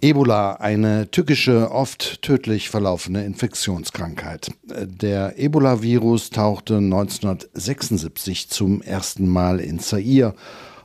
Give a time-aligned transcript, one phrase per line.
[0.00, 4.52] Ebola, eine tückische, oft tödlich verlaufende Infektionskrankheit.
[4.64, 10.34] Der Ebola-Virus tauchte 1976 zum ersten Mal in Zaire.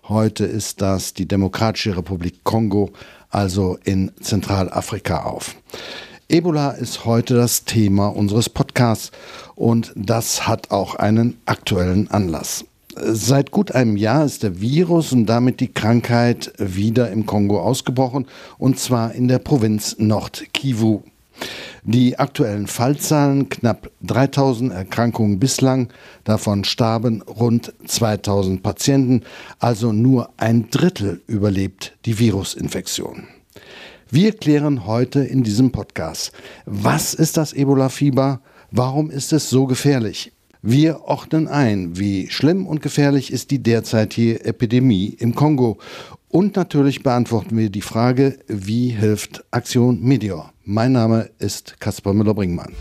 [0.07, 2.91] Heute ist das die Demokratische Republik Kongo,
[3.29, 5.55] also in Zentralafrika auf.
[6.27, 9.11] Ebola ist heute das Thema unseres Podcasts
[9.53, 12.65] und das hat auch einen aktuellen Anlass.
[12.95, 18.27] Seit gut einem Jahr ist der Virus und damit die Krankheit wieder im Kongo ausgebrochen,
[18.59, 21.01] und zwar in der Provinz Nord-Kivu.
[21.83, 25.89] Die aktuellen Fallzahlen knapp 3000 Erkrankungen bislang,
[26.23, 29.23] davon starben rund 2000 Patienten,
[29.57, 33.23] also nur ein Drittel überlebt die Virusinfektion.
[34.11, 36.31] Wir klären heute in diesem Podcast,
[36.65, 40.31] was ist das Ebola-Fieber, warum ist es so gefährlich,
[40.65, 45.77] wir ordnen ein, wie schlimm und gefährlich ist die derzeitige Epidemie im Kongo.
[46.29, 50.53] Und natürlich beantworten wir die Frage, wie hilft Aktion Meteor?
[50.63, 52.71] Mein Name ist Kaspar Müller-Bringmann.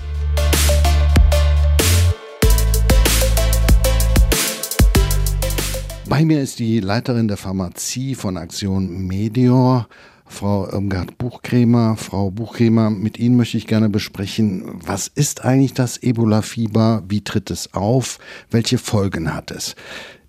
[6.08, 9.89] Bei mir ist die Leiterin der Pharmazie von Aktion Meteor,
[10.33, 11.97] Frau Irmgard Buchkremer.
[11.97, 17.05] Frau Buchkremer, mit Ihnen möchte ich gerne besprechen, was ist eigentlich das Ebola-Fieber?
[17.06, 18.19] Wie tritt es auf?
[18.50, 19.77] Welche Folgen hat es?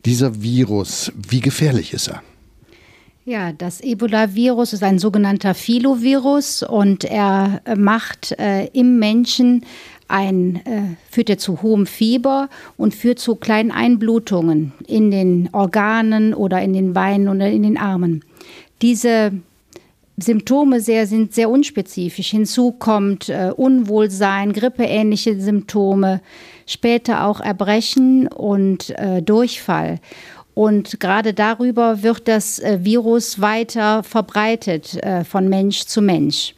[0.06, 2.22] Dieser Virus, wie gefährlich ist er?
[3.26, 9.66] Ja, das Ebola-Virus ist ein sogenannter Filovirus und er macht äh, im Menschen
[10.10, 16.34] ein, äh, führt er zu hohem Fieber und führt zu kleinen Einblutungen in den Organen
[16.34, 18.26] oder in den Beinen oder in den Armen.
[18.82, 19.32] Diese
[20.18, 22.30] Symptome sehr, sind sehr unspezifisch.
[22.30, 26.22] Hinzu kommt äh, Unwohlsein, grippeähnliche Symptome,
[26.68, 30.00] später auch Erbrechen und äh, Durchfall.
[30.54, 36.54] Und gerade darüber wird das äh, Virus weiter verbreitet äh, von Mensch zu Mensch.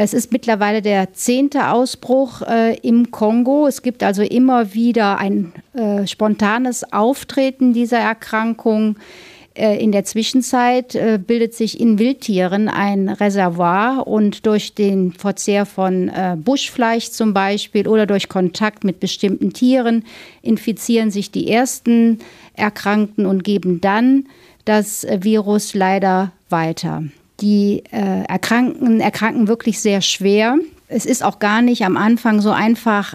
[0.00, 3.66] Es ist mittlerweile der zehnte Ausbruch äh, im Kongo.
[3.66, 8.96] Es gibt also immer wieder ein äh, spontanes Auftreten dieser Erkrankung.
[9.58, 15.66] Äh, in der Zwischenzeit äh, bildet sich in Wildtieren ein Reservoir und durch den Verzehr
[15.66, 20.04] von äh, Buschfleisch zum Beispiel oder durch Kontakt mit bestimmten Tieren
[20.42, 22.20] infizieren sich die ersten
[22.54, 24.26] Erkrankten und geben dann
[24.64, 27.02] das Virus leider weiter.
[27.40, 30.58] Die Erkrankten erkranken wirklich sehr schwer.
[30.88, 33.14] Es ist auch gar nicht am Anfang so einfach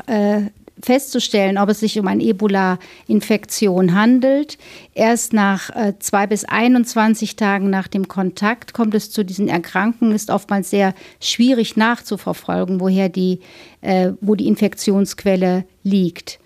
[0.84, 4.58] festzustellen, ob es sich um eine Ebola-Infektion handelt.
[4.94, 10.14] Erst nach äh, zwei bis 21 Tagen nach dem Kontakt kommt es zu diesen Erkrankungen.
[10.14, 13.40] Ist oftmals sehr schwierig nachzuverfolgen, woher die,
[13.82, 16.40] äh, wo die Infektionsquelle liegt.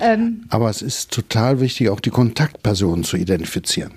[0.00, 3.92] Ähm, Aber es ist total wichtig, auch die Kontaktpersonen zu identifizieren.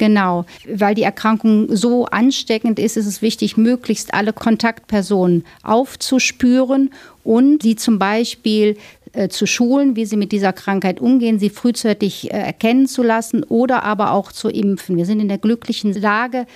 [0.00, 6.90] Genau, weil die Erkrankung so ansteckend ist, ist es wichtig, möglichst alle Kontaktpersonen aufzuspüren
[7.22, 8.78] und sie zum Beispiel
[9.28, 13.82] zu schulen, wie sie mit dieser Krankheit umgehen, sie frühzeitig äh, erkennen zu lassen oder
[13.82, 14.96] aber auch zu impfen.
[14.96, 16.46] Wir sind in der glücklichen Lage,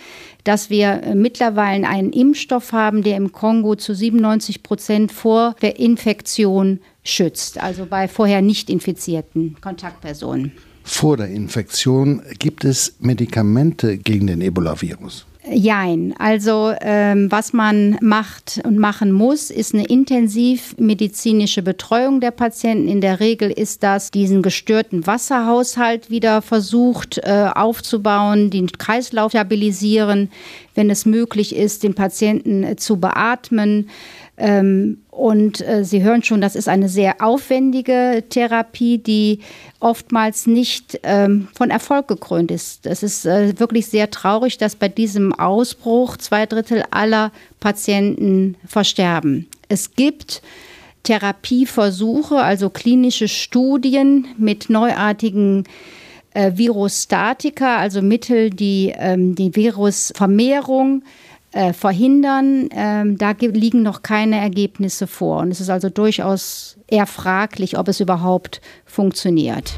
[0.45, 5.79] dass wir äh, mittlerweile einen Impfstoff haben, der im Kongo zu 97 Prozent vor der
[5.79, 10.53] Infektion schützt, also bei vorher nicht infizierten Kontaktpersonen.
[10.85, 15.27] Vor der Infektion gibt es Medikamente gegen den Ebola-Virus.
[15.47, 16.15] Jein.
[16.19, 22.89] Also ähm, was man macht und machen muss, ist eine intensivmedizinische Betreuung der Patienten.
[22.89, 30.31] In der Regel ist das, diesen gestörten Wasserhaushalt wieder versucht äh, aufzubauen, den Kreislauf stabilisieren,
[30.75, 33.91] wenn es möglich ist, den Patienten äh, zu beatmen.
[34.39, 39.41] Ähm, und äh, Sie hören schon, das ist eine sehr aufwendige Therapie, die
[39.85, 42.87] oftmals nicht ähm, von Erfolg gekrönt ist.
[42.87, 47.31] Es ist äh, wirklich sehr traurig, dass bei diesem Ausbruch zwei Drittel aller
[47.61, 49.47] Patienten versterben.
[49.69, 50.41] Es gibt
[51.03, 55.65] Therapieversuche, also klinische Studien mit neuartigen
[56.33, 61.03] äh, Virostatika, also Mittel, die ähm, die Virusvermehrung
[61.55, 62.69] äh, verhindern.
[62.73, 65.41] Ähm, da liegen noch keine Ergebnisse vor.
[65.41, 69.73] Und es ist also durchaus eher fraglich, ob es überhaupt funktioniert.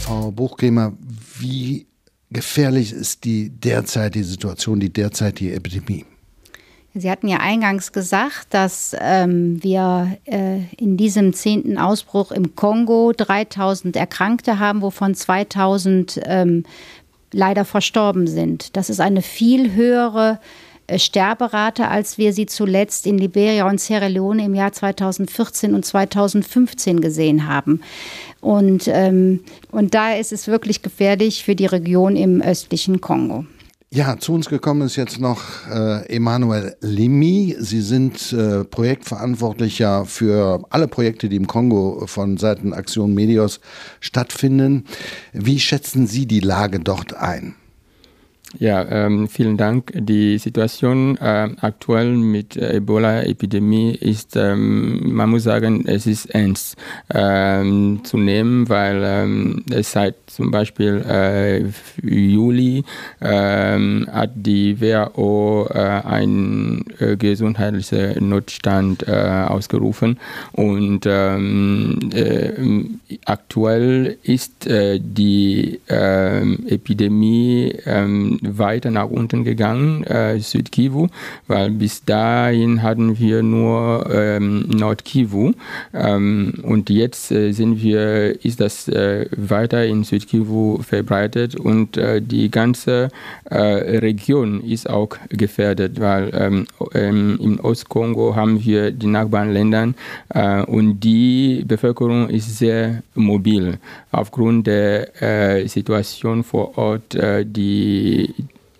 [0.00, 0.94] Frau Buchkremer,
[1.38, 1.86] wie
[2.30, 6.06] gefährlich ist die derzeitige Situation, die derzeitige Epidemie?
[6.92, 13.12] Sie hatten ja eingangs gesagt, dass ähm, wir äh, in diesem zehnten Ausbruch im Kongo
[13.16, 16.64] 3000 Erkrankte haben, wovon 2000 ähm,
[17.32, 18.76] leider verstorben sind.
[18.76, 20.40] Das ist eine viel höhere
[20.88, 25.84] äh, Sterberate, als wir sie zuletzt in Liberia und Sierra Leone im Jahr 2014 und
[25.84, 27.82] 2015 gesehen haben.
[28.40, 33.44] Und, ähm, und da ist es wirklich gefährlich für die Region im östlichen Kongo.
[33.92, 37.56] Ja, zu uns gekommen ist jetzt noch äh, Emanuel Limi.
[37.58, 43.58] Sie sind äh, Projektverantwortlicher für alle Projekte, die im Kongo von Seiten Aktion Medios
[43.98, 44.84] stattfinden.
[45.32, 47.56] Wie schätzen Sie die Lage dort ein?
[48.58, 49.92] Ja, ähm, vielen Dank.
[49.94, 56.76] Die Situation äh, aktuell mit äh, Ebola-Epidemie ist, ähm, man muss sagen, es ist ernst
[57.14, 61.62] ähm, zu nehmen, weil ähm, seit zum Beispiel äh,
[62.02, 62.82] Juli
[63.20, 69.12] ähm, hat die WHO äh, einen äh, gesundheitlichen Notstand äh,
[69.48, 70.18] ausgerufen
[70.52, 77.74] und ähm, aktuell ist die Epidemie
[78.42, 81.08] weiter nach unten gegangen, äh, Südkivu,
[81.46, 85.52] weil bis dahin hatten wir nur ähm, Nordkivu.
[85.94, 92.20] Ähm, und jetzt äh, sind wir, ist das äh, weiter in Südkivu verbreitet und äh,
[92.22, 93.08] die ganze
[93.44, 93.56] äh,
[93.98, 99.94] Region ist auch gefährdet, weil ähm, ähm im Ostkongo haben wir die Nachbarländer
[100.30, 103.78] äh, und die Bevölkerung ist sehr mobil.
[104.12, 108.29] Aufgrund der äh, Situation vor Ort, die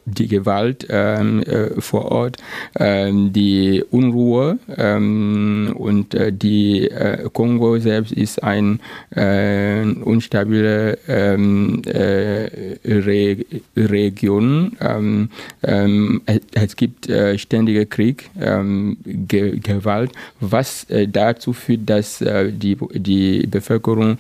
[0.05, 2.37] die Gewalt ähm, äh, vor Ort,
[2.79, 8.79] ähm, die Unruhe ähm, und äh, die äh, Kongo selbst ist eine
[9.15, 13.37] äh, unstabile ähm, äh, Re
[13.77, 14.77] Region.
[14.81, 15.31] Ähm,
[15.63, 18.31] ähm, es, gibt äh, ständige Krieg,
[19.05, 24.19] Ge Gewalt, was dazu führt, dass die, die Bevölkerung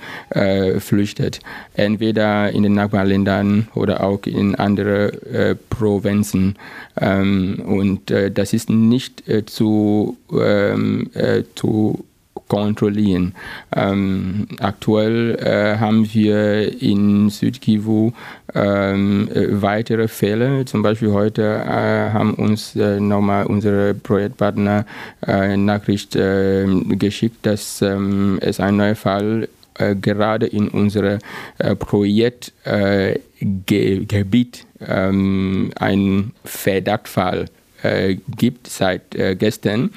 [0.78, 1.40] flüchtet,
[1.74, 6.56] entweder in den Nachbarländern oder auch in andere Provinzen.
[7.00, 12.04] Ähm, und äh, das ist nicht äh, zu, ähm, äh, zu
[12.48, 13.34] kontrollieren.
[13.74, 18.12] Ähm, aktuell äh, haben wir in Südkivu
[18.54, 20.64] ähm, äh, weitere Fälle.
[20.64, 24.84] Zum Beispiel heute äh, haben uns äh, nochmal unsere Projektpartner
[25.26, 29.48] äh, Nachricht ähm, geschickt, dass ähm, es ein neuer Fall
[29.80, 31.18] äh, gerade in unserem
[31.58, 37.46] äh, Projektgebiet äh, ähm, ein Verdachtfall
[37.82, 39.90] äh, gibt seit gestern.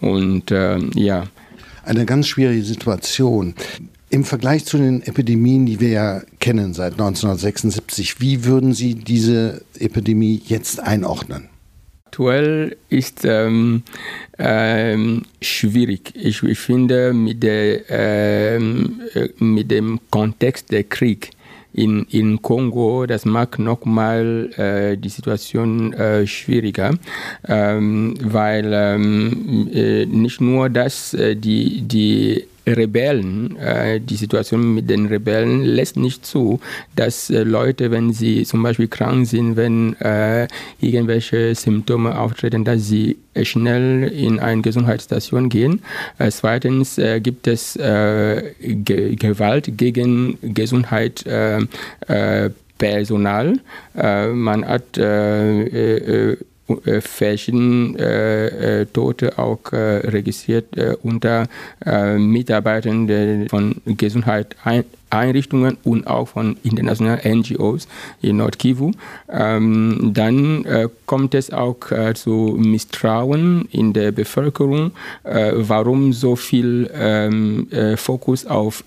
[0.00, 1.24] Und ja.
[1.84, 3.54] Eine ganz schwierige Situation.
[4.10, 9.62] Im Vergleich zu den Epidemien, die wir ja kennen seit 1976, wie würden Sie diese
[9.78, 11.48] Epidemie jetzt einordnen?
[12.08, 13.82] Aktuell ist ähm,
[14.38, 16.14] ähm, schwierig.
[16.14, 21.32] Ich, ich, finde, mit, der, ähm, äh, mit dem Kontext der Krieg
[21.74, 26.94] in, in Kongo, das macht nochmal äh, die Situation äh, schwieriger,
[27.46, 32.46] ähm, weil ähm, äh, nicht nur, dass äh, die, die
[32.76, 36.60] Rebellen, äh, die Situation mit den Rebellen lässt nicht zu,
[36.96, 40.48] dass äh, Leute, wenn sie zum Beispiel krank sind, wenn äh,
[40.80, 45.80] irgendwelche Symptome auftreten, dass sie schnell in eine Gesundheitsstation gehen.
[46.30, 51.24] Zweitens gibt es Ge Gewalt gegen Gesundheit.
[52.78, 53.60] Personal.
[53.94, 54.98] man hat
[57.00, 60.66] verschiedene äh, äh, Tote auch registriert
[61.02, 61.46] unter
[62.16, 67.88] Mitarbeitern von Gesundheitseinrichtungen und auch von internationalen NGOs
[68.20, 68.92] in Nordkivu.
[69.28, 74.92] Ähm, dann äh, kommt es auch äh, zu Misstrauen in der Bevölkerung,
[75.24, 78.84] äh, warum so viel ähm, Fokus auf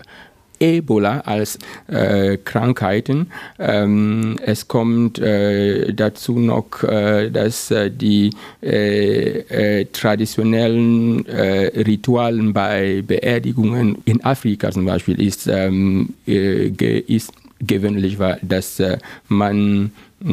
[0.61, 3.31] Ebola als äh, Krankheiten.
[3.59, 8.29] Ähm, es kommt äh, dazu noch, äh, dass äh, die
[8.61, 18.37] äh, äh, traditionellen Ritualen bei Beerdigungen in Afrika zum Beispiel ist, ähm, ist gewöhnlich war,
[18.41, 18.81] dass
[19.27, 19.91] man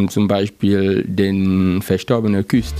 [0.09, 2.75] zum Beispiel den Verstorbenen küsst.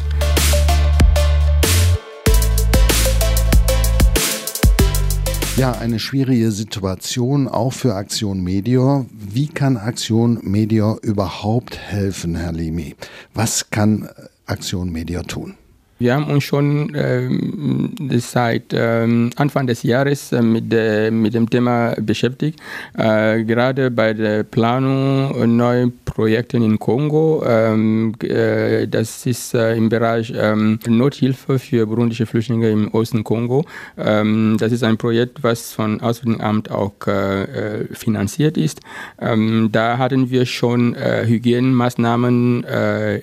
[5.59, 9.07] Ja, eine schwierige Situation auch für Aktion Medior.
[9.11, 12.95] Wie kann Aktion Medior überhaupt helfen, Herr Limi?
[13.35, 14.09] Was kann
[14.47, 15.55] Aktion Medior tun?
[16.01, 21.51] Wir haben uns schon ähm, seit ähm, Anfang des Jahres äh, mit, de, mit dem
[21.51, 22.61] Thema beschäftigt.
[22.97, 27.45] Äh, gerade bei der Planung neuer Projekte in Kongo.
[27.47, 33.65] Ähm, äh, das ist äh, im Bereich ähm, Nothilfe für burundische Flüchtlinge im Osten Kongo.
[33.97, 38.81] Ähm, das ist ein Projekt, was von Auswärtigen Amt auch äh, äh, finanziert ist.
[39.21, 42.65] Ähm, da hatten wir schon Hygienemaßnahmen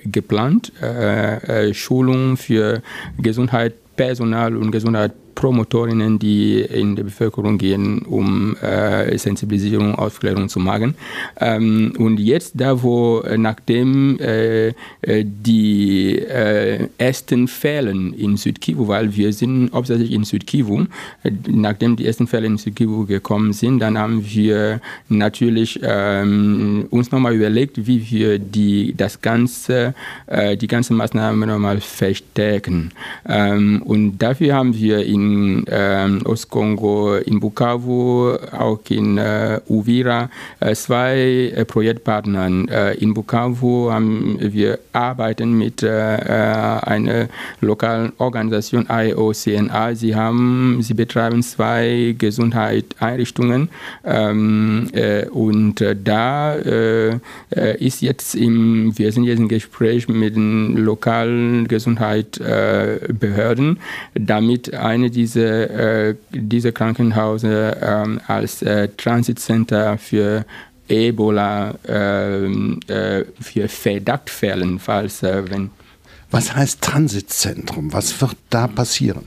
[0.04, 0.72] geplant,
[1.72, 2.65] Schulungen für
[3.18, 10.58] Gesundheit, Personal und Gesundheit Promotorinnen, die in der Bevölkerung gehen, um äh, Sensibilisierung, Aufklärung zu
[10.58, 10.94] machen.
[11.38, 18.88] Ähm, und jetzt da, wo äh, nachdem äh, äh, die äh, ersten Fälle in Südkivu,
[18.88, 20.86] weil wir sind hauptsächlich in Südkivu,
[21.22, 27.12] äh, nachdem die ersten Fälle in Südkivu gekommen sind, dann haben wir natürlich ähm, uns
[27.12, 29.94] nochmal überlegt, wie wir die, das ganze,
[30.60, 32.92] die ganze Maßnahme nochmal verstärken.
[33.28, 40.30] Ähm, und dafür haben wir in in ähm, Ostkongo, in Bukavu, auch in äh, Uvira,
[40.60, 42.68] äh, zwei äh, Projektpartnern.
[42.68, 47.28] Äh, in Bukavu haben wir arbeiten mit äh, äh, einer
[47.60, 49.94] lokalen Organisation IOCNA.
[49.94, 53.68] Sie haben, sie betreiben zwei Gesundheitseinrichtungen
[54.04, 54.90] ähm,
[55.32, 63.78] und da ist jetzt im, wir sind jetzt im Gespräch mit den lokalen Gesundheitsbehörden,
[64.14, 70.44] damit eine diese, äh, diese Krankenhäuser ähm, als äh, Transitcenter für
[70.88, 75.70] Ebola ähm, äh, für Verdachtfällen, falls äh, wenn
[76.30, 77.92] was heißt Transitzentrum?
[77.92, 79.26] Was wird da passieren?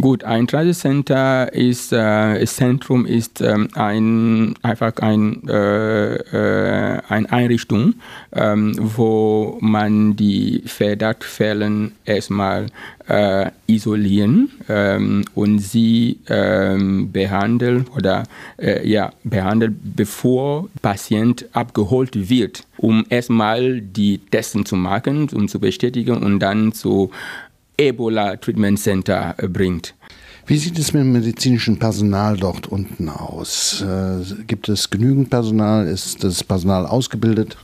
[0.00, 7.94] Gut, ein Transitcenter ist, äh, Zentrum ist ähm, ein, einfach ein, äh, äh, eine Einrichtung,
[8.32, 12.66] ähm, wo man die Verdachtfälle erstmal
[13.08, 18.24] äh, isolieren ähm, und sie ähm, behandeln oder
[18.58, 25.60] äh, ja, behandeln, bevor Patient abgeholt wird, um erstmal die Testen zu machen, um zu
[25.60, 27.10] bestätigen und dann zu
[27.76, 29.94] Ebola Treatment Center äh, bringt.
[30.46, 33.82] Wie sieht es mit dem medizinischen Personal dort unten aus?
[33.82, 35.86] Äh, gibt es genügend Personal?
[35.86, 37.58] Ist das Personal ausgebildet?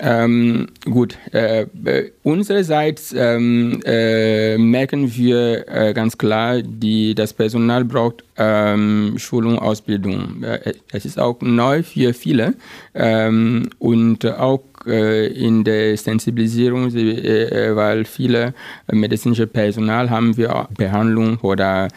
[0.00, 7.84] Ähm, gut, äh, äh, unsererseits ähm, äh, merken wir äh, ganz klar, die, das Personal
[7.84, 10.42] braucht ähm, Schulung, Ausbildung.
[10.42, 12.54] Äh, es ist auch neu für viele
[12.94, 18.54] ähm, und auch äh, in der Sensibilisierung, weil viele
[18.90, 21.88] medizinische Personal haben wir Behandlung oder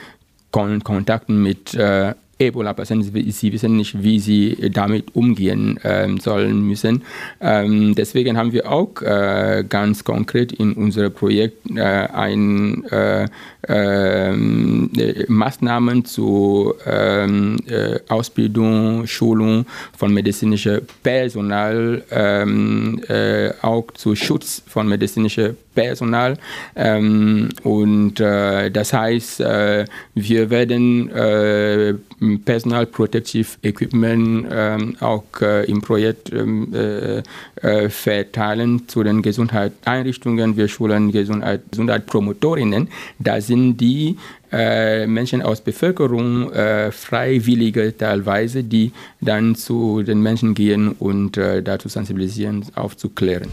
[0.52, 1.78] Kontakten mit
[2.40, 7.04] Ebola-Patienten, sie wissen nicht, wie sie damit umgehen ähm, sollen müssen.
[7.42, 13.28] Ähm, deswegen haben wir auch äh, ganz konkret in unserem Projekt äh, ein, äh,
[13.68, 19.66] ähm, äh Maßnahmen zur ähm, äh, Ausbildung, Schulung
[19.98, 26.38] von medizinischem Personal, ähm, äh, auch zu Schutz von medizinischem Personal.
[26.76, 31.12] Ähm, und das heißt, wir werden
[32.46, 37.22] Personal Protective Equipment ähm, auch äh, im Projekt ähm, äh,
[37.62, 40.58] äh, verteilen zu den Gesundheitseinrichtungen.
[40.58, 42.90] Wir schulen Gesundheit, Gesundheitspromotorinnen.
[43.20, 44.18] Da sind die
[44.52, 51.62] äh, Menschen aus Bevölkerung, äh, Freiwillige teilweise, die dann zu den Menschen gehen und äh,
[51.62, 53.50] dazu sensibilisieren, aufzuklären.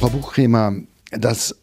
[0.00, 0.76] Frau Buchkremer,
[1.10, 1.54] das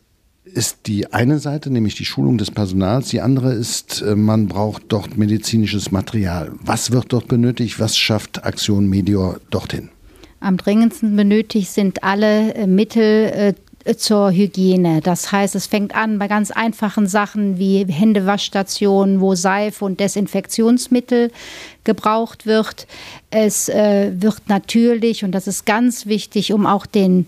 [0.44, 3.10] ist die eine Seite, nämlich die Schulung des Personals.
[3.10, 6.52] Die andere ist, äh, man braucht dort medizinisches Material.
[6.62, 7.80] Was wird dort benötigt?
[7.80, 9.90] Was schafft Aktion Medior dorthin?
[10.40, 15.02] Am dringendsten benötigt sind alle äh, Mittel äh, zur Hygiene.
[15.02, 21.32] Das heißt, es fängt an bei ganz einfachen Sachen wie Händewaschstationen, wo Seife und Desinfektionsmittel
[21.86, 22.86] gebraucht wird.
[23.32, 27.28] Es wird natürlich, und das ist ganz wichtig, um auch den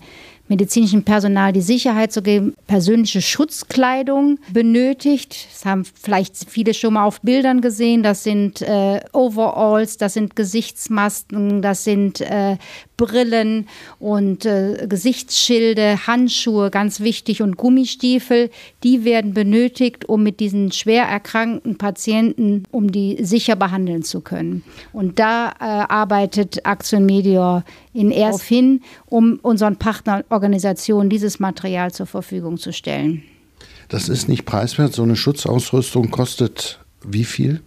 [0.50, 5.46] medizinischen Personal die Sicherheit zu geben, persönliche Schutzkleidung benötigt.
[5.52, 8.02] Das haben vielleicht viele schon mal auf Bildern gesehen.
[8.02, 12.56] Das sind äh, Overalls, das sind Gesichtsmasken, das sind äh,
[12.96, 13.66] Brillen
[13.98, 18.50] und äh, Gesichtsschilde, Handschuhe, ganz wichtig, und Gummistiefel.
[18.82, 24.64] Die werden benötigt, um mit diesen schwer erkrankten Patienten, um die sicher behandeln zu können.
[24.92, 32.06] Und da äh, arbeitet Action Medior in erst hin, um unseren Partnerorganisationen dieses Material zur
[32.06, 33.22] Verfügung zu stellen.
[33.88, 34.92] Das ist nicht preiswert.
[34.92, 37.60] So eine Schutzausrüstung kostet wie viel?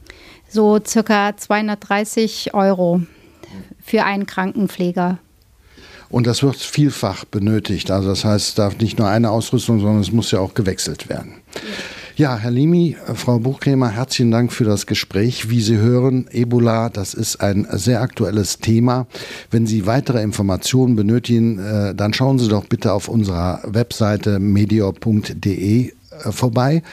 [0.49, 3.01] So circa 230 Euro
[3.83, 5.19] für einen Krankenpfleger.
[6.09, 7.89] Und das wird vielfach benötigt.
[7.89, 11.09] Also das heißt, es darf nicht nur eine Ausrüstung, sondern es muss ja auch gewechselt
[11.09, 11.41] werden.
[11.55, 11.61] Ja,
[12.37, 15.49] Herr Limi, Frau Buchkremer, herzlichen Dank für das Gespräch.
[15.49, 19.07] Wie Sie hören, Ebola, das ist ein sehr aktuelles Thema.
[19.49, 25.87] Wenn Sie weitere Informationen benötigen, äh, dann schauen Sie doch bitte auf unserer Webseite medior.de
[25.87, 25.93] äh,
[26.31, 26.83] vorbei.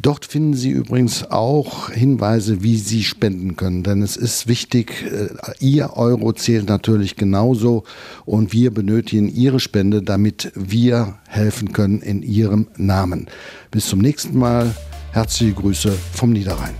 [0.00, 3.82] Dort finden Sie übrigens auch Hinweise, wie Sie spenden können.
[3.82, 7.82] Denn es ist wichtig, äh, Ihr Euro zählt natürlich genauso
[8.24, 13.26] und wir benötigen Ihre Spende, damit wir helfen können in Ihrem Namen.
[13.70, 14.74] Bis zum nächsten Mal.
[15.12, 16.74] Herzliche Grüße vom Niederrhein.